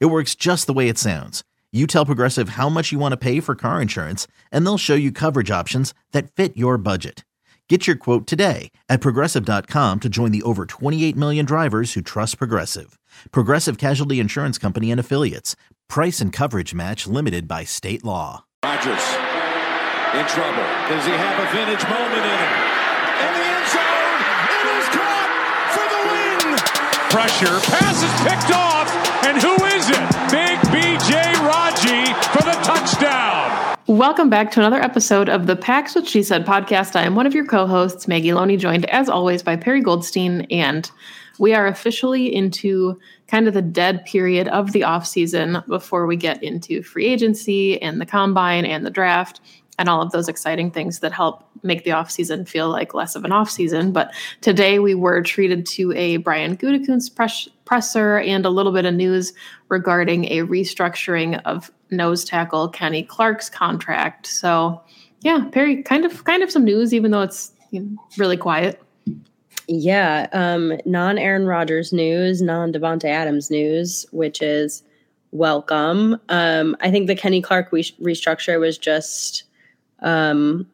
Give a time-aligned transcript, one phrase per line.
[0.00, 1.42] It works just the way it sounds.
[1.72, 4.94] You tell Progressive how much you want to pay for car insurance, and they'll show
[4.94, 7.24] you coverage options that fit your budget.
[7.68, 12.36] Get your quote today at progressive.com to join the over 28 million drivers who trust
[12.36, 12.98] Progressive.
[13.30, 15.56] Progressive Casualty Insurance Company and Affiliates.
[15.88, 18.44] Price and coverage match limited by state law.
[18.62, 19.16] Rodgers
[20.12, 20.68] in trouble.
[20.92, 22.54] Does he have a vintage moment in him?
[23.24, 24.20] In the end zone,
[24.52, 25.30] it is caught
[25.72, 26.60] for the win.
[27.08, 28.81] Pressure, pass is picked off,
[29.24, 30.10] and who is it?
[30.30, 33.76] Big BJ Raji for the touchdown.
[33.86, 36.96] Welcome back to another episode of the Pack's What She Said podcast.
[36.96, 40.90] I am one of your co-hosts, Maggie Loney, joined as always by Perri Goldstein, and
[41.38, 46.16] we are officially into kind of the dead period of the off season before we
[46.16, 49.40] get into free agency and the combine and the draft
[49.82, 53.16] and all of those exciting things that help make the off season feel like less
[53.16, 53.90] of an off season.
[53.90, 58.84] But today we were treated to a Brian Gutekunst press- presser and a little bit
[58.84, 59.32] of news
[59.70, 64.28] regarding a restructuring of nose tackle Kenny Clark's contract.
[64.28, 64.80] So
[65.22, 68.80] yeah, Perri, kind of kind of some news, even though it's you know, really quiet.
[69.66, 74.84] Yeah, um, non Aaron Rodgers news, non Davante Adams news, which is
[75.32, 76.20] welcome.
[76.28, 79.42] Um, I think the Kenny Clark re- restructure was just
[80.02, 80.66] um,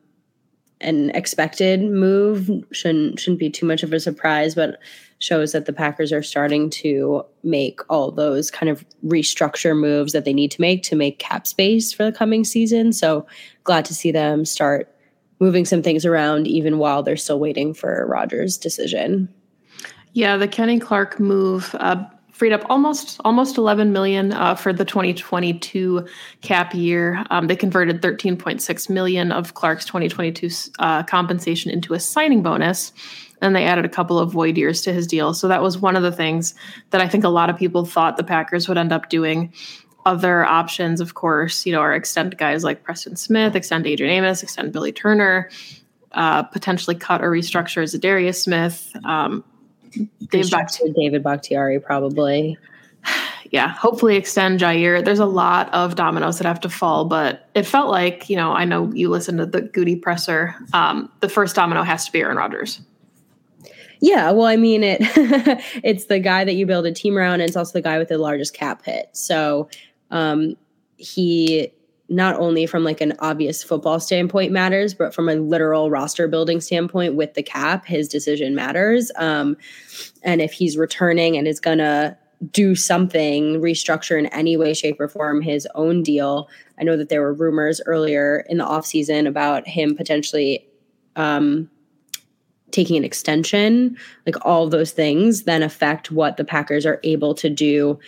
[0.80, 2.50] an expected move.
[2.72, 4.78] shouldn't shouldn't be too much of a surprise, but
[5.18, 10.24] shows that the Packers are starting to make all those kind of restructure moves that
[10.24, 12.92] they need to make to make cap space for the coming season.
[12.92, 13.26] So
[13.64, 14.94] glad to see them start
[15.40, 19.28] moving some things around even while they're still waiting for Rodgers' decision.
[20.12, 22.04] Yeah, the Kenny Clark move uh,
[22.38, 26.06] freed up almost almost 11 million uh, for the 2022
[26.40, 27.24] cap year.
[27.30, 30.48] Um, they converted 13.6 million of Clark's 2022
[30.78, 32.92] uh, compensation into a signing bonus,
[33.42, 35.34] and they added a couple of void years to his deal.
[35.34, 36.54] So that was one of the things
[36.90, 39.52] that I think a lot of people thought the Packers would end up doing.
[40.06, 44.44] Other options, of course, you know, are extend guys like Preston Smith, extend Adrian Amos,
[44.44, 45.50] extend Billy Turner,
[46.12, 48.92] uh, potentially cut or restructure Za'Darius Smith.
[49.04, 49.42] Um,
[50.30, 52.58] David, Bakhtiari, David Bakhtiari, probably.
[53.50, 55.02] Yeah, hopefully extend Jaire.
[55.02, 58.52] There's a lot of dominoes that have to fall, but it felt like, you know,
[58.52, 60.54] I know you listened to the Goody presser.
[60.74, 62.82] Um, the first domino has to be Aaron Rodgers.
[64.00, 64.98] Yeah, well, I mean, it
[65.82, 68.08] it's the guy that you build a team around, and it's also the guy with
[68.08, 69.08] the largest cap hit.
[69.12, 69.70] So
[70.10, 70.56] um,
[70.98, 71.72] he
[72.08, 76.60] not only from like an obvious football standpoint matters, but from a literal roster building
[76.60, 79.12] standpoint with the cap, his decision matters.
[79.16, 79.56] Um,
[80.22, 82.16] and if he's returning and is gonna
[82.52, 86.48] do something, restructure in any way, shape, or form his own deal.
[86.78, 90.66] I know that there were rumors earlier in the offseason about him potentially
[91.16, 91.68] um,
[92.70, 97.50] taking an extension, like all those things then affect what the Packers are able to
[97.50, 97.98] do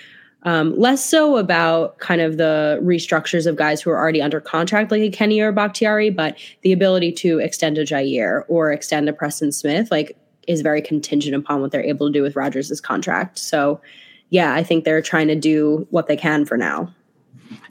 [0.44, 4.90] um, less so about kind of the restructures of guys who are already under contract,
[4.90, 9.12] like a Kenny or Bakhtiari, but the ability to extend a Jaire or extend a
[9.12, 10.16] Preston Smith, like,
[10.48, 13.38] is very contingent upon what they're able to do with Rodgers' contract.
[13.38, 13.80] So,
[14.30, 16.92] yeah, I think they're trying to do what they can for now.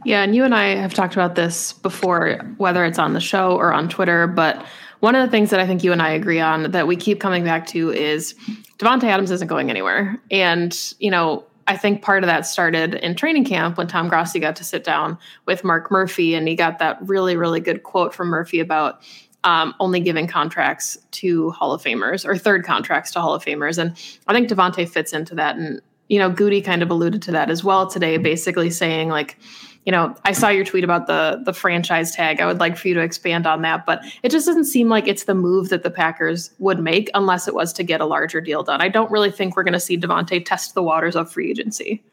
[0.06, 3.56] Yeah, and you and I have talked about this before, whether it's on the show
[3.56, 4.64] or on Twitter, but
[5.00, 7.20] one of the things that I think you and I agree on that we keep
[7.20, 8.36] coming back to is
[8.78, 10.22] Davante Adams isn't going anywhere.
[10.30, 14.40] And, you know, I think part of that started in training camp when Tom Grassi
[14.40, 18.12] got to sit down with Mark Murphy, and he got that really, really good quote
[18.12, 19.04] from Murphy about
[19.44, 23.78] um, only giving contracts to Hall of Famers or third contracts to Hall of Famers.
[23.78, 23.92] And
[24.28, 25.58] I think Davante fits into that.
[25.58, 29.38] And, you know, Goody kind of alluded to that as well today, basically saying, like,
[29.86, 32.42] you know, I saw your tweet about the the franchise tag.
[32.42, 35.08] I would like for you to expand on that, but it just doesn't seem like
[35.08, 38.42] it's the move that the Packers would make unless it was to get a larger
[38.42, 38.82] deal done.
[38.82, 42.04] I don't really think we're going to see Davante test the waters of free agency.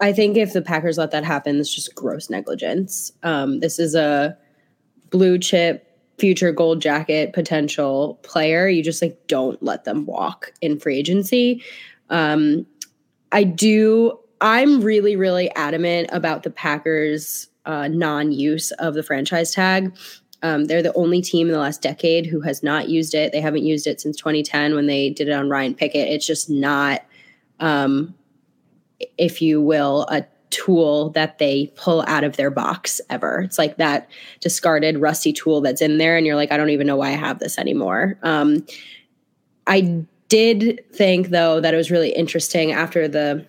[0.00, 3.12] I think if the Packers let that happen, it's just gross negligence.
[3.22, 4.36] Um, this is a
[5.10, 8.68] blue chip future gold jacket potential player.
[8.68, 11.62] You just like don't let them walk in free agency.
[12.10, 12.66] Um,
[13.34, 19.54] I do I'm really, really adamant about the Packers' uh, non use of the franchise
[19.54, 19.96] tag.
[20.42, 23.32] Um, they're the only team in the last decade who has not used it.
[23.32, 26.08] They haven't used it since 2010 when they did it on Ryan Pickett.
[26.08, 27.02] It's just not,
[27.60, 28.14] um,
[29.16, 33.40] if you will, a tool that they pull out of their box ever.
[33.40, 34.10] It's like that
[34.40, 37.16] discarded rusty tool that's in there, and you're like, I don't even know why I
[37.16, 38.18] have this anymore.
[38.22, 38.66] Um,
[39.66, 40.04] I
[40.34, 43.46] did think though that it was really interesting after the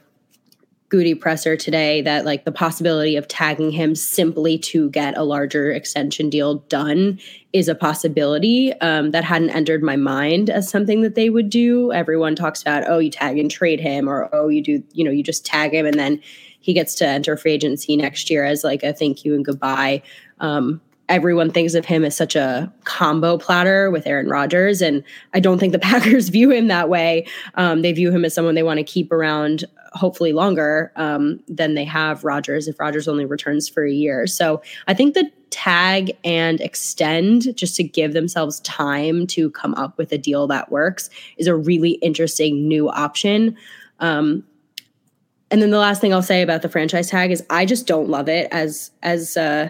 [0.89, 5.71] Goody presser today that like the possibility of tagging him simply to get a larger
[5.71, 7.19] extension deal done
[7.53, 11.91] is a possibility um, that hadn't entered my mind as something that they would do.
[11.91, 15.09] Everyone talks about oh you tag and trade him or oh you do you know
[15.09, 16.21] you just tag him and then
[16.59, 20.03] he gets to enter free agency next year as like a thank you and goodbye.
[20.39, 24.81] Um, everyone thinks of him as such a combo platter with Aaron Rodgers.
[24.81, 25.03] And
[25.33, 27.27] I don't think the Packers view him that way.
[27.55, 31.73] Um, they view him as someone they want to keep around hopefully longer um, than
[31.73, 34.27] they have Rodgers if Rodgers only returns for a year.
[34.27, 39.97] So I think the tag and extend just to give themselves time to come up
[39.97, 43.55] with a deal that works is a really interesting new option.
[43.99, 44.43] Um,
[45.49, 48.09] and then the last thing I'll say about the franchise tag is I just don't
[48.09, 49.69] love it as as uh,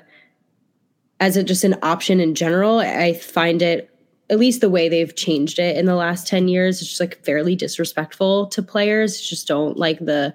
[1.20, 2.80] as a, just an option in general.
[2.80, 3.90] I find it
[4.30, 7.24] at least the way they've changed it in the last 10 years it's just like
[7.24, 9.22] fairly disrespectful to players.
[9.22, 10.34] Just don't like the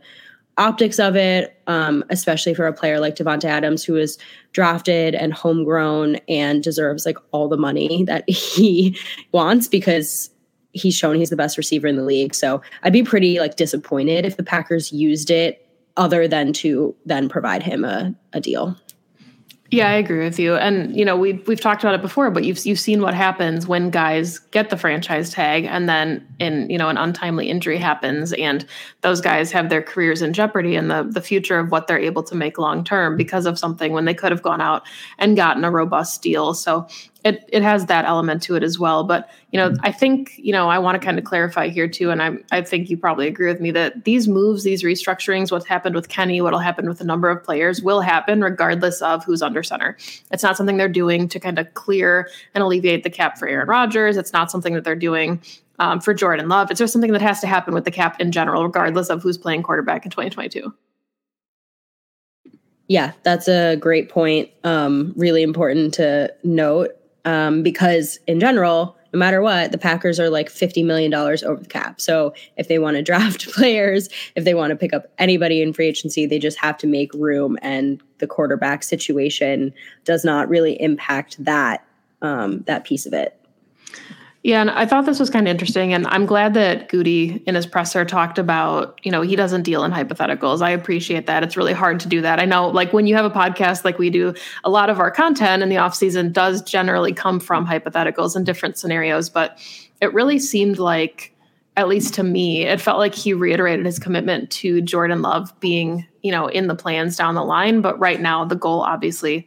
[0.59, 4.19] optics of it, um, especially for a player like Davante Adams, who is
[4.53, 8.97] drafted and homegrown and deserves like all the money that he
[9.33, 10.31] wants because
[10.73, 12.35] he's shown he's the best receiver in the league.
[12.35, 15.67] So I'd be pretty like disappointed if the Packers used it
[15.97, 18.77] other than to then provide him a, a deal.
[19.73, 20.57] Yeah, I agree with you.
[20.57, 23.69] And you know, we've we've talked about it before, but you've you've seen what happens
[23.69, 28.33] when guys get the franchise tag and then in, you know, an untimely injury happens
[28.33, 28.67] and
[29.03, 32.25] those guys have their careers in jeopardy and the the future of what they're able
[32.25, 34.83] to make long term because of something when they could have gone out
[35.19, 36.53] and gotten a robust deal.
[36.53, 36.89] So
[37.25, 39.05] it it has that element to it as well.
[39.05, 42.11] But you know, I think you know I want to kind of clarify here too,
[42.11, 45.67] and I I think you probably agree with me that these moves, these restructurings, what's
[45.67, 49.43] happened with Kenny, what'll happen with a number of players, will happen regardless of who's
[49.43, 49.97] under center.
[50.31, 53.69] It's not something they're doing to kind of clear and alleviate the cap for Aaron
[53.69, 54.17] Rodgers.
[54.17, 55.43] It's not something that they're doing
[55.79, 56.71] um, for Jordan Love.
[56.71, 59.39] It's just something that has to happen with the cap in general, regardless of who's
[59.39, 60.73] playing quarterback in 2022.
[62.91, 64.51] Yeah, that's a great point.
[64.65, 70.31] Um, really important to note um, because in general, no matter what, the Packers are
[70.31, 72.01] like $50 million over the cap.
[72.01, 75.73] So if they want to draft players, if they want to pick up anybody in
[75.73, 77.59] free agency, they just have to make room.
[77.63, 79.73] And the quarterback situation
[80.05, 81.85] does not really impact that
[82.23, 83.40] um, that piece of it.
[84.43, 85.93] Yeah, and I thought this was kind of interesting.
[85.93, 89.85] And I'm glad that Goody in his presser talked about, you know, he doesn't deal
[89.85, 90.63] in hypotheticals.
[90.63, 91.43] I appreciate that.
[91.43, 92.41] It's really hard to do that.
[92.41, 94.33] I know, like, when you have a podcast like we do,
[94.65, 98.47] a lot of our content in the off season does generally come from hypotheticals and
[98.47, 99.29] different scenarios.
[99.29, 99.59] But
[100.01, 101.37] it really seemed like,
[101.77, 106.07] at least to me, it felt like he reiterated his commitment to Jordan Love being,
[106.23, 107.83] you know, in the plans down the line.
[107.83, 109.47] But right now, the goal obviously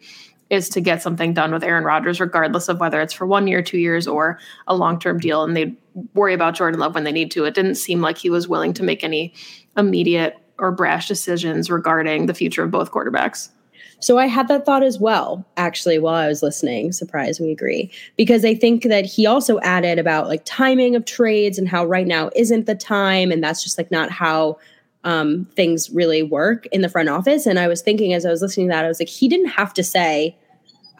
[0.49, 3.61] is to get something done with Aaron Rodgers, regardless of whether it's for one year,
[3.61, 5.43] two years, or a long term deal.
[5.43, 5.75] And they
[6.13, 7.45] worry about Jordan Love when they need to.
[7.45, 9.33] It didn't seem like he was willing to make any
[9.77, 13.49] immediate or brash decisions regarding the future of both quarterbacks.
[13.99, 16.91] So I had that thought as well, actually, while I was listening.
[16.91, 17.89] Surprise, we agree.
[18.17, 22.05] Because I think that he also added about like timing of trades and how right
[22.05, 23.31] now isn't the time.
[23.31, 24.57] And that's just like not how
[25.03, 27.45] um, things really work in the front office.
[27.45, 29.49] And I was thinking as I was listening to that, I was like, he didn't
[29.49, 30.37] have to say,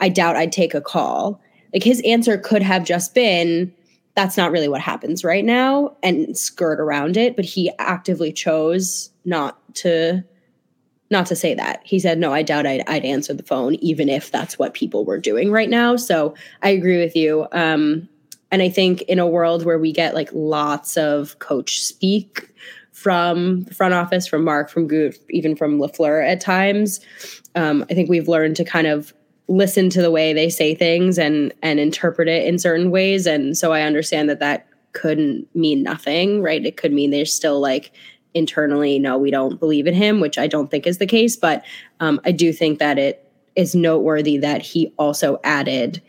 [0.00, 1.40] I doubt I'd take a call.
[1.72, 3.72] Like his answer could have just been,
[4.14, 7.34] that's not really what happens right now and skirt around it.
[7.36, 10.22] But he actively chose not to
[11.10, 11.80] not to say that.
[11.84, 15.04] He said, no, I doubt I'd, I'd answer the phone, even if that's what people
[15.04, 15.96] were doing right now.
[15.96, 17.46] So I agree with you.
[17.52, 18.08] Um,
[18.50, 22.50] and I think in a world where we get like lots of coach speak
[23.04, 27.00] from the front office, from Mark, from Goot, even from LaFleur at times,
[27.54, 29.12] um, I think we've learned to kind of
[29.46, 33.26] listen to the way they say things and and interpret it in certain ways.
[33.26, 36.64] And so i understand that that couldn't mean nothing right?
[36.64, 37.92] It could mean they're still like
[38.32, 41.36] internally no we don't believe in him which i don't think is the case.
[41.36, 41.62] But
[42.00, 46.00] um, i do think that it is noteworthy that he also added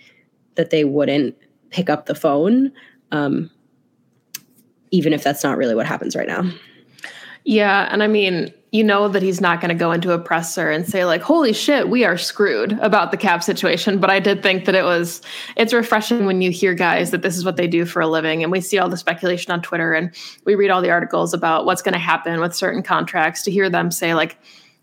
[0.56, 1.36] that they wouldn't
[1.72, 2.72] pick up the phone
[3.12, 3.52] um,
[4.92, 6.50] even if that's not really what happens right now
[7.46, 10.70] yeah and i mean you know that he's not going to go into a presser
[10.70, 14.00] and say like holy shit we are screwed about the cap situation.
[14.00, 15.22] But i did think that it was
[15.56, 18.44] it's refreshing when you hear guys that this is what they do for a living
[18.44, 21.66] and we see all the speculation on twitter and we read all the articles about
[21.66, 24.38] what's going to happen with certain contracts to hear them say like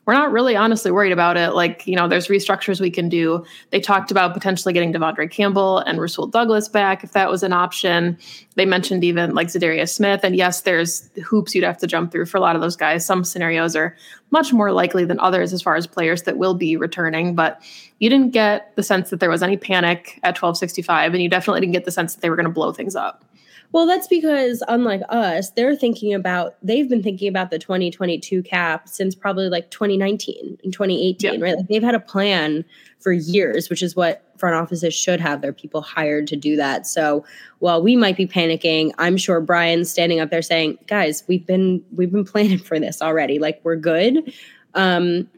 [0.05, 1.55] we're not really honestly worried about it.
[1.55, 3.45] Like, you know, there's restructures we can do.
[3.71, 7.53] They talked about potentially getting De'Vondre Campbell and Rasul Douglas back if that was an
[7.53, 8.19] option.
[8.57, 10.21] They mentioned even like Za'Darius Smith.
[10.25, 13.07] And yes, there's hoops you'd have to jump through for a lot of those guys.
[13.07, 13.97] Some scenarios are
[14.33, 17.37] much more likely than others as far as players that will be returning.
[17.37, 17.63] But
[18.01, 21.15] you didn't get the sense that there was any panic at 1265.
[21.15, 23.25] And you definitely didn't get the sense that they were going to blow things up.
[23.73, 28.87] Well, that's because unlike us, they're thinking about they've been thinking about the 2022 cap
[28.87, 31.45] since probably like 2019 and 2018, yeah.
[31.45, 31.57] right?
[31.57, 32.67] Like they've had a plan
[33.01, 36.87] for years, which is what front offices should have their people hired to do that.
[36.87, 37.25] So
[37.61, 41.83] while we might be panicking, I'm sure Brian's standing up there saying, "Guys, we've been
[41.93, 43.39] we've been planning for this already.
[43.39, 44.35] Like we're good."
[44.75, 45.29] Um,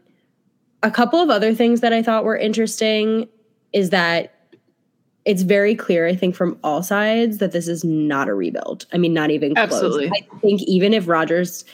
[0.83, 3.29] a couple of other things that I thought were interesting
[3.73, 4.34] is that
[5.25, 8.85] it's very clear, I think, from all sides that this is not a rebuild.
[8.93, 9.65] I mean, not even close.
[9.65, 10.09] Absolutely.
[10.09, 11.65] I think even if Rodgers,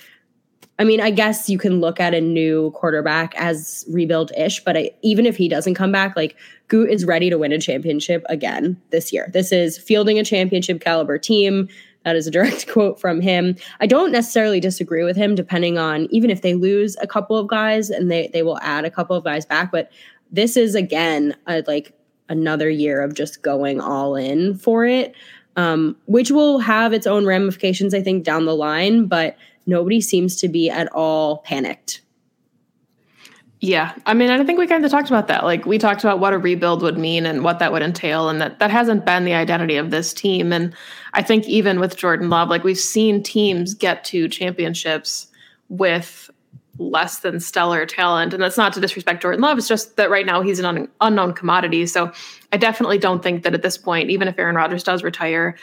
[0.79, 4.77] I mean, I guess you can look at a new quarterback as rebuild ish, but
[4.77, 6.37] I, even if he doesn't come back, like
[6.69, 9.29] Goot is ready to win a championship again this year.
[9.33, 11.67] This is fielding a championship caliber team.
[12.05, 13.57] That is a direct quote from him.
[13.81, 17.47] I don't necessarily disagree with him, depending on even if they lose a couple of
[17.47, 19.73] guys and they they will add a couple of guys back.
[19.73, 19.91] But
[20.31, 21.93] this is again a, like
[22.29, 25.15] another year of just going all in for it,
[25.55, 29.07] um, which will have its own ramifications, I think, down the line.
[29.07, 32.01] But nobody seems to be at all panicked.
[33.63, 35.43] Yeah, I mean, I think we kind of talked about that.
[35.43, 38.41] Like we talked about what a rebuild would mean and what that would entail, and
[38.41, 40.51] that that hasn't been the identity of this team.
[40.51, 40.73] And
[41.13, 45.27] I think even with Jordan Love, like we've seen teams get to championships
[45.69, 46.31] with
[46.81, 48.33] less than stellar talent.
[48.33, 49.57] And that's not to disrespect Jordan Love.
[49.57, 51.85] It's just that right now he's an un- unknown commodity.
[51.85, 52.11] So
[52.51, 55.55] I definitely don't think that at this point, even if Aaron Rodgers does retire,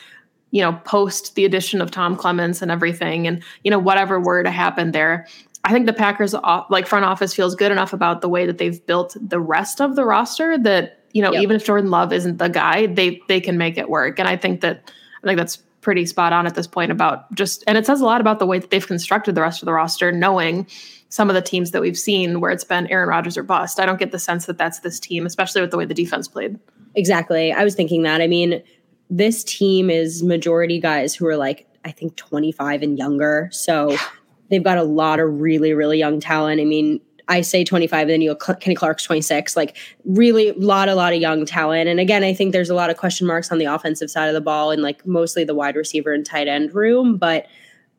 [0.50, 4.42] you know, post the addition of Tom Clements and everything, and you know whatever were
[4.42, 5.26] to happen there,
[5.64, 6.34] I think the Packers
[6.70, 9.96] like front office feels good enough about the way that they've built the rest of
[9.96, 11.42] the roster that you know yep.
[11.42, 14.18] even if Jordan Love isn't the guy, they they can make it work.
[14.18, 14.90] And I think that
[15.22, 18.04] I think that's pretty spot on at this point about just and it says a
[18.04, 20.66] lot about the way that they've constructed the rest of the roster, knowing
[21.08, 23.80] some of the teams that we've seen where it's been Aaron Rodgers or bust.
[23.80, 26.28] I don't get the sense that that's this team, especially with the way the defense
[26.28, 26.58] played.
[26.94, 27.54] Exactly.
[27.54, 28.20] I was thinking that.
[28.20, 28.62] I mean,
[29.08, 33.48] this team is majority guys who are like, I think 25 and younger.
[33.50, 33.96] So
[34.50, 36.60] they've got a lot of really, really young talent.
[36.60, 40.54] I mean, I say 25 and then you go Kenny Clark's 26 like really a
[40.54, 43.26] lot a lot of young talent and again I think there's a lot of question
[43.26, 46.24] marks on the offensive side of the ball and like mostly the wide receiver and
[46.24, 47.46] tight end room but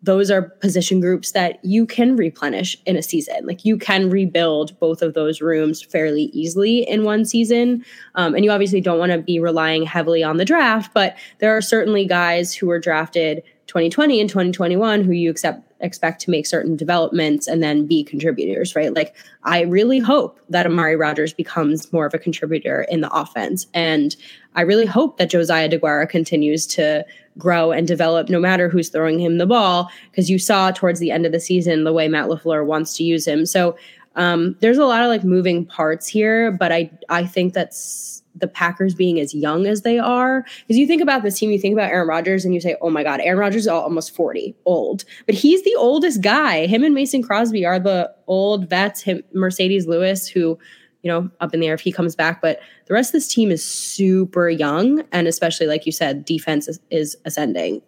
[0.01, 3.45] those are position groups that you can replenish in a season.
[3.45, 7.83] Like you can rebuild both of those rooms fairly easily in one season.
[8.15, 11.55] Um, and you obviously don't want to be relying heavily on the draft, but there
[11.55, 16.45] are certainly guys who were drafted 2020 and 2021 who you accept expect to make
[16.45, 18.93] certain developments and then be contributors, right?
[18.93, 23.67] Like I really hope that Amari Rodgers becomes more of a contributor in the offense.
[23.73, 24.15] And
[24.55, 27.05] I really hope that Josiah Deguara continues to
[27.37, 31.11] grow and develop no matter who's throwing him the ball because you saw towards the
[31.11, 33.45] end of the season the way Matt LaFleur wants to use him.
[33.45, 33.77] So
[34.15, 38.47] um, there's a lot of like moving parts here, but I I think that's the
[38.47, 40.43] Packers being as young as they are.
[40.61, 42.89] Because you think about this team, you think about Aaron Rodgers, and you say, "Oh
[42.89, 46.65] my God, Aaron Rodgers is almost forty, old." But he's the oldest guy.
[46.65, 49.01] Him and Mason Crosby are the old vets.
[49.01, 50.57] Him, Marcedes Lewis, who
[51.01, 52.41] you know, up in the air if he comes back.
[52.41, 56.67] But the rest of this team is super young, and especially like you said, defense
[56.67, 57.81] is, is ascending.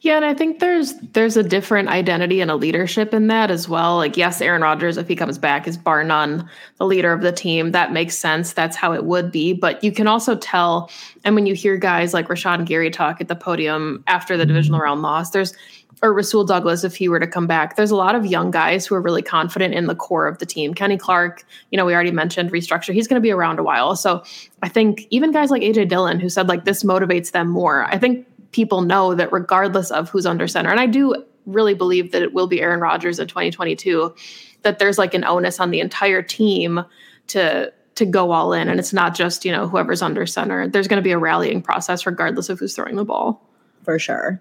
[0.00, 3.68] Yeah, and I think there's there's a different identity and a leadership in that as
[3.68, 3.96] well.
[3.96, 7.32] Like, yes, Aaron Rodgers, if he comes back, is bar none the leader of the
[7.32, 7.72] team.
[7.72, 8.52] That makes sense.
[8.52, 9.52] That's how it would be.
[9.54, 10.88] But you can also tell,
[11.24, 14.78] and when you hear guys like Rashan Gary talk at the podium after the divisional
[14.78, 14.84] mm-hmm.
[14.84, 15.52] round loss, there's
[16.00, 18.86] or Rasul Douglas, if he were to come back, there's a lot of young guys
[18.86, 20.74] who are really confident in the core of the team.
[20.74, 22.94] Kenny Clark, you know, we already mentioned restructure.
[22.94, 23.96] He's going to be around a while.
[23.96, 24.22] So
[24.62, 27.98] I think even guys like AJ Dillon, who said like this motivates them more, I
[27.98, 32.22] think people know that regardless of who's under center, and I do really believe that
[32.22, 34.14] it will be Aaron Rodgers in 2022,
[34.62, 36.84] that there's like an onus on the entire team
[37.28, 40.86] to to go all in and it's not just you know whoever's under center there's
[40.86, 43.44] going to be a rallying process regardless of who's throwing the ball
[43.82, 44.40] for sure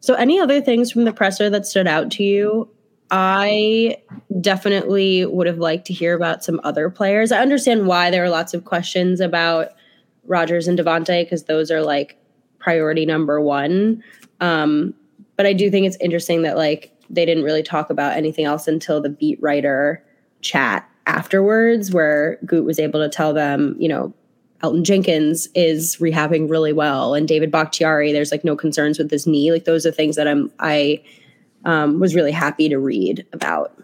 [0.00, 2.68] so, any other things from the presser that stood out to you?
[3.10, 3.96] I
[4.40, 7.32] definitely would have liked to hear about some other players.
[7.32, 9.70] I understand why there are lots of questions about
[10.24, 12.16] Rodgers and Davante because those are like
[12.66, 14.02] priority number one.
[14.40, 14.92] Um,
[15.36, 18.66] but I do think it's interesting that like they didn't really talk about anything else
[18.66, 20.04] until the beat writer
[20.40, 24.12] chat afterwards, where Goot was able to tell them, you know,
[24.64, 29.28] Elgton Jenkins is rehabbing really well, and David Bakhtiari, there's like no concerns with his
[29.28, 29.52] knee.
[29.52, 31.00] Like those are things that I'm I
[31.64, 33.80] um, was really happy to read about.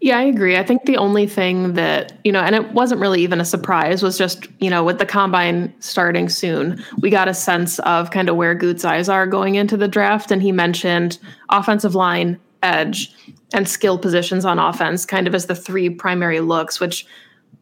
[0.00, 0.56] Yeah, I agree.
[0.56, 4.02] I think the only thing that, you know, and it wasn't really even a surprise,
[4.02, 8.28] was just, you know, with the combine starting soon, we got a sense of kind
[8.28, 10.30] of where Goot's eyes are going into the draft.
[10.30, 11.18] And he mentioned
[11.48, 13.12] offensive line, edge,
[13.52, 17.06] and skill positions on offense kind of as the three primary looks, which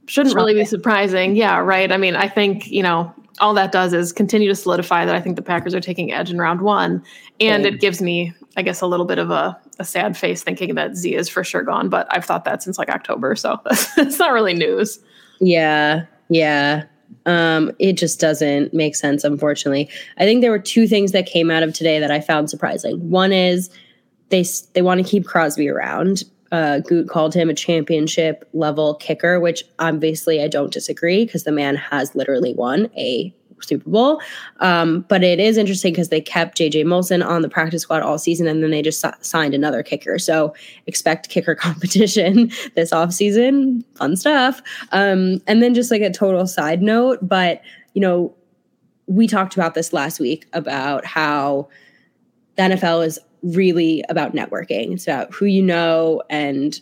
[0.06, 1.36] shouldn't really be surprising.
[1.36, 1.90] Yeah, right.
[1.90, 5.20] I mean, I think, you know, all that does is continue to solidify that I
[5.20, 7.02] think the Packers are taking edge in round one.
[7.40, 10.74] And it gives me, I guess, a little bit of a, a sad face thinking
[10.74, 11.88] that Z is for sure gone.
[11.88, 13.34] But I've thought that since like October.
[13.36, 13.60] So
[13.96, 14.98] it's not really news.
[15.40, 16.06] Yeah.
[16.28, 16.84] Yeah.
[17.26, 19.88] Um, it just doesn't make sense, unfortunately.
[20.18, 23.10] I think there were two things that came out of today that I found surprising.
[23.10, 23.70] One is
[24.30, 29.40] they they want to keep Crosby around uh, Goot called him a championship level kicker,
[29.40, 33.34] which obviously I don't disagree because the man has literally won a
[33.68, 34.20] Super Bowl.
[34.60, 38.18] Um, but it is interesting because they kept JJ Molson on the practice squad all
[38.18, 40.18] season and then they just signed another kicker.
[40.18, 40.54] So
[40.86, 43.84] expect kicker competition this offseason.
[43.94, 44.62] Fun stuff.
[44.92, 47.62] Um, and then just like a total side note, but
[47.94, 48.34] you know,
[49.06, 51.68] we talked about this last week about how
[52.56, 54.92] the NFL is really about networking.
[54.92, 56.80] It's about who you know and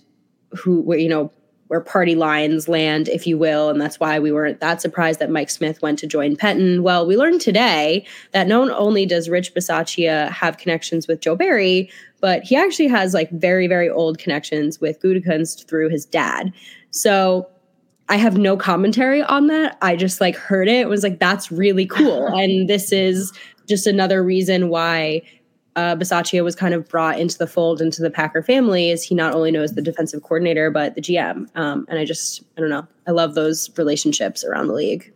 [0.56, 1.32] who you know
[1.72, 3.70] where party lines land, if you will.
[3.70, 6.82] And that's why we weren't that surprised that Mike Smith went to join Pettine.
[6.82, 11.90] Well, we learned today that not only does Rich Bisaccia have connections with Joe Barry,
[12.20, 16.52] but he actually has like very, very old connections with Gutekunst through his dad.
[16.90, 17.48] So
[18.10, 19.78] I have no commentary on that.
[19.80, 22.26] I just like heard it, it was like, that's really cool.
[22.38, 23.32] and this is
[23.66, 25.22] just another reason why
[25.76, 29.14] uh, Bisaccia was kind of brought into the fold into the Packer family is he
[29.14, 31.48] not only knows the defensive coordinator but the GM.
[31.56, 35.12] Um, and I just I don't know I love those relationships around the league.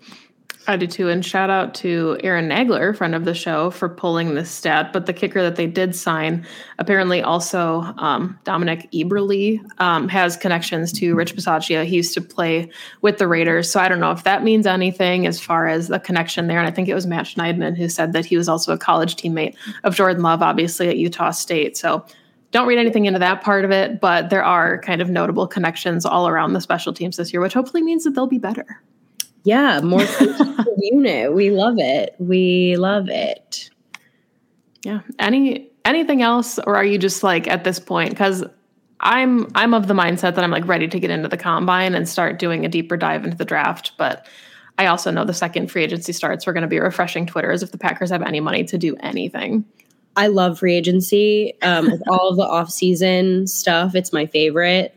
[0.68, 1.08] I do too.
[1.08, 4.92] And shout out to Aaron Nagler, friend of the show, for pulling this stat.
[4.92, 6.44] But the kicker that they did sign,
[6.78, 11.84] apparently also um, Dominik Eberle, um, has connections to Rich Bisaccia.
[11.84, 12.68] He used to play
[13.00, 13.70] with the Raiders.
[13.70, 16.58] So I don't know if that means anything as far as the connection there.
[16.58, 19.14] And I think it was Matt Schneidman who said that he was also a college
[19.14, 19.54] teammate
[19.84, 21.76] of Jordan Love, obviously at Utah State.
[21.76, 22.04] So
[22.50, 26.04] don't read anything into that part of it, but there are kind of notable connections
[26.04, 28.82] all around the special teams this year, which hopefully means that they'll be better.
[29.46, 30.04] Yeah, more
[30.78, 31.32] unit.
[31.32, 32.16] We love it.
[32.18, 33.70] We love it.
[34.82, 35.02] Yeah.
[35.20, 38.10] Any anything else, or are you just like at this point?
[38.10, 38.42] Because
[38.98, 42.08] I'm I'm of the mindset that I'm like ready to get into the combine and
[42.08, 44.26] start doing a deeper dive into the draft, but
[44.78, 47.62] I also know the second free agency starts, we're going to be refreshing Twitter as
[47.62, 49.64] if the Packers have any money to do anything.
[50.16, 51.54] I love free agency.
[51.62, 54.92] Um, with all of the off season stuff, it's my favorite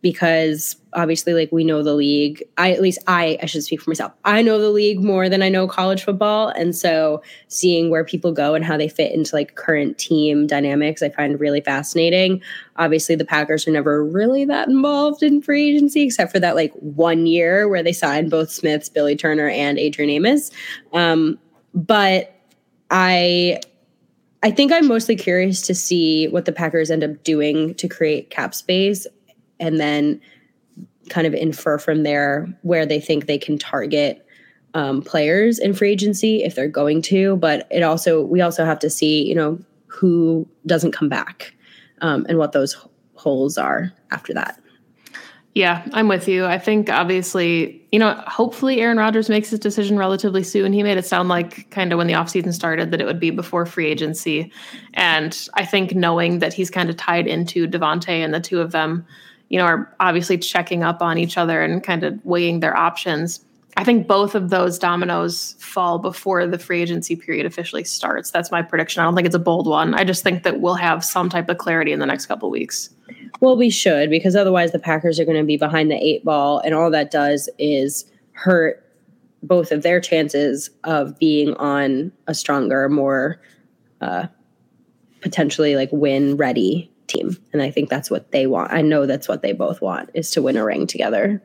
[0.00, 2.42] because obviously like we know the league.
[2.56, 4.12] I at least i i should speak for myself.
[4.24, 6.48] I know the league more than i know college football.
[6.48, 11.02] And so seeing where people go and how they fit into like current team dynamics
[11.02, 12.42] i find really fascinating.
[12.76, 16.72] Obviously the packers are never really that involved in free agency except for that like
[16.74, 20.50] one year where they signed both smiths billy turner and adrian amos.
[20.92, 21.38] Um,
[21.74, 22.32] but
[22.90, 23.60] i
[24.42, 28.30] I think I'm mostly curious to see what the Packers end up doing to create
[28.30, 29.04] cap space
[29.58, 30.20] and then
[31.08, 34.26] kind of infer from there where they think they can target
[34.74, 37.36] um, players in free agency if they're going to.
[37.36, 41.54] But it also we also have to see you know who doesn't come back
[42.00, 42.76] um, and what those
[43.14, 44.60] holes are after that.
[45.56, 46.44] Yeah, I'm with you.
[46.44, 50.74] I think obviously, you know, hopefully Aaron Rodgers makes his decision relatively soon.
[50.74, 53.30] He made it sound like kind of when the offseason started that it would be
[53.30, 54.52] before free agency.
[54.92, 58.72] And I think knowing that he's kind of tied into Davante and the two of
[58.72, 59.06] them
[59.48, 63.44] you know, are obviously checking up on each other and kind of weighing their options.
[63.76, 68.30] I think both of those dominoes fall before the free agency period officially starts.
[68.30, 69.00] That's my prediction.
[69.00, 69.94] I don't think it's a bold one.
[69.94, 72.88] I just think that we'll have some type of clarity in the next couple weeks.
[73.40, 76.58] Well, we should because otherwise the Packers are going to be behind the eight ball,
[76.60, 78.82] and all that does is hurt
[79.42, 83.40] both of their chances of being on a stronger, more
[84.00, 84.26] uh,
[85.20, 87.36] potentially like win ready team.
[87.52, 88.72] And I think that's what they want.
[88.72, 91.42] I know that's what they both want is to win a ring together.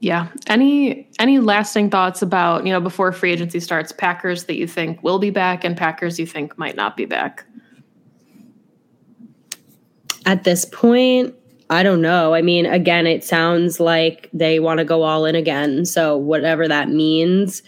[0.00, 0.28] Yeah.
[0.48, 5.00] Any any lasting thoughts about, you know, before free agency starts, Packers that you think
[5.02, 7.44] will be back and Packers you think might not be back?
[10.26, 11.34] At this point,
[11.70, 12.34] I don't know.
[12.34, 15.84] I mean, again, it sounds like they want to go all in again.
[15.84, 17.62] So whatever that means,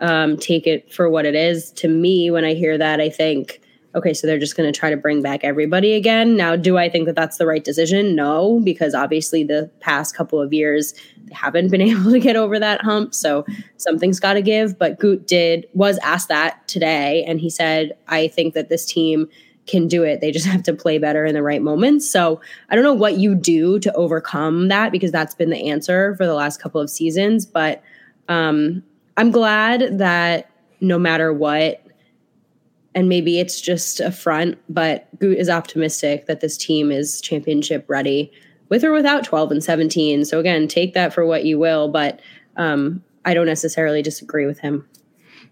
[0.00, 1.70] um, take it for what it is.
[1.72, 3.60] To me, when I hear that, I think
[3.96, 6.36] okay, so they're just going to try to bring back everybody again.
[6.36, 8.14] Now, do I think that that's the right decision?
[8.14, 12.58] No, because obviously the past couple of years they haven't been able to get over
[12.58, 13.14] that hump.
[13.14, 13.44] So
[13.78, 14.78] something's got to give.
[14.78, 19.28] But Goot did was asked that today, and he said, "I think that this team
[19.66, 20.20] can do it.
[20.20, 22.08] They just have to play better in the right moments.
[22.08, 26.14] So I don't know what you do to overcome that because that's been the answer
[26.16, 27.46] for the last couple of seasons.
[27.46, 27.82] But
[28.28, 28.82] um,
[29.16, 31.85] I'm glad that no matter what,
[32.96, 37.84] and maybe it's just a front, but Goot is optimistic that this team is championship
[37.88, 38.32] ready
[38.70, 40.24] with or without 12 and 17.
[40.24, 42.20] So again, take that for what you will, but
[42.56, 44.88] um, I don't necessarily disagree with him.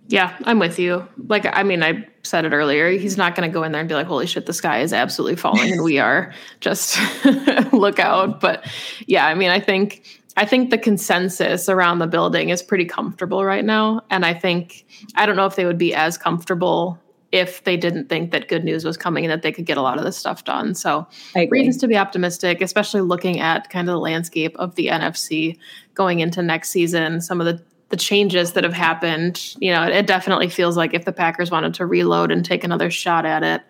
[0.09, 1.07] Yeah, I'm with you.
[1.28, 2.90] Like, I mean, I said it earlier.
[2.90, 4.92] He's not going to go in there and be like, "Holy shit, the sky is
[4.92, 6.35] absolutely falling," and we are.
[6.61, 6.98] Just
[7.72, 8.38] look out.
[8.38, 8.70] But
[9.07, 13.46] yeah, I mean, I think I think the consensus around the building is pretty comfortable
[13.46, 17.00] right now, and I think I don't know if they would be as comfortable
[17.35, 19.83] if they didn't think that good news was coming and that they could get a
[19.83, 20.73] lot of this stuff done.
[20.73, 21.05] So
[21.51, 25.59] reasons to be optimistic, especially looking at kind of the landscape of the NFC
[25.94, 27.20] going into next season.
[27.20, 30.94] Some of the the changes that have happened, you know, it, it definitely feels like
[30.94, 33.62] if the Packers wanted to reload and take another shot at it,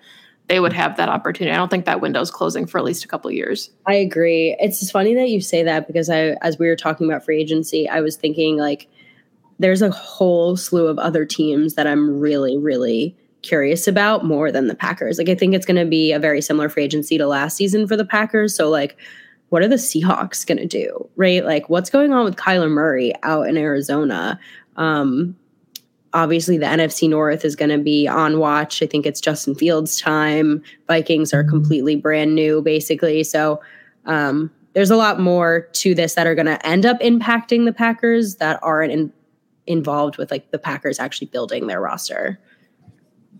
[0.49, 1.53] they would have that opportunity.
[1.53, 3.71] I don't think that window's closing for at least a couple years.
[3.87, 4.57] I agree.
[4.61, 7.89] It's funny that you say that because I as we were talking about free agency,
[7.89, 8.89] I was thinking like
[9.59, 14.67] there's a whole slew of other teams that I'm really really curious about more than
[14.67, 15.19] the Packers.
[15.19, 17.87] Like I think it's going to be a very similar free agency to last season
[17.87, 18.57] for the Packers.
[18.57, 18.97] So like
[19.51, 21.09] what are the Seahawks going to do?
[21.17, 21.45] Right?
[21.45, 24.41] Like what's going on with Kyler Murray out in Arizona?
[24.77, 25.37] Um
[26.13, 28.83] obviously the NFC North is going to be on watch.
[28.83, 30.63] I think it's Justin Fields time.
[30.87, 33.23] Vikings are completely brand new basically.
[33.23, 33.61] So
[34.07, 37.73] um there's a lot more to this that are going to end up impacting the
[37.73, 39.13] Packers that aren't in,
[39.67, 42.39] involved with like the Packers actually building their roster.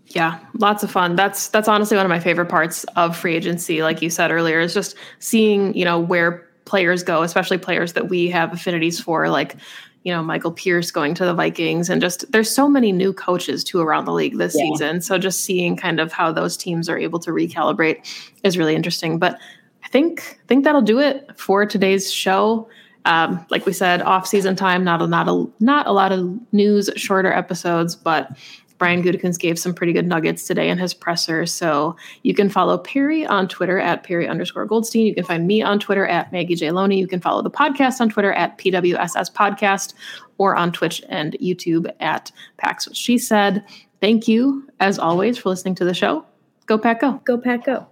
[0.07, 1.15] Yeah, lots of fun.
[1.15, 4.59] That's that's honestly one of my favorite parts of free agency, like you said earlier,
[4.59, 9.29] is just seeing, you know, where players go, especially players that we have affinities for,
[9.29, 9.55] like,
[10.03, 13.63] you know, Michael Pierce going to the Vikings and just there's so many new coaches
[13.63, 14.65] too around the league this yeah.
[14.69, 15.01] season.
[15.01, 18.05] So just seeing kind of how those teams are able to recalibrate
[18.43, 19.17] is really interesting.
[19.17, 19.39] But
[19.83, 22.69] I think I think that'll do it for today's show.
[23.05, 26.39] Um, like we said, off season time, not a not a not a lot of
[26.53, 28.29] news, shorter episodes, but
[28.77, 31.45] Brian Gutekunst gave some pretty good nuggets today in his presser.
[31.45, 35.05] So you can follow Perri on Twitter at Perri underscore Goldstein.
[35.05, 36.71] You can find me on Twitter at Maggie J.
[36.71, 36.99] Loney.
[36.99, 39.93] You can follow the podcast on Twitter at PWSS Podcast
[40.37, 43.63] or on Twitch and YouTube at Pack's What She Said.
[44.01, 46.25] Thank you, as always, for listening to the show.
[46.65, 47.21] Go Pack Go.
[47.23, 47.87] Go Pack Go.